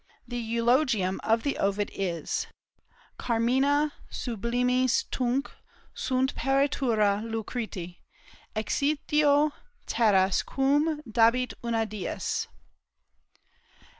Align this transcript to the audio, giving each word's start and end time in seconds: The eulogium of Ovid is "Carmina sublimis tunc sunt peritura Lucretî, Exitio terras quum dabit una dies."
The 0.27 0.39
eulogium 0.39 1.19
of 1.23 1.45
Ovid 1.45 1.91
is 1.93 2.47
"Carmina 3.19 3.93
sublimis 4.09 5.03
tunc 5.11 5.51
sunt 5.93 6.33
peritura 6.33 7.21
Lucretî, 7.21 7.99
Exitio 8.55 9.51
terras 9.85 10.41
quum 10.41 11.03
dabit 11.07 11.53
una 11.63 11.85
dies." 11.85 12.47